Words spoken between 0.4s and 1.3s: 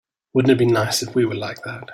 it be nice if we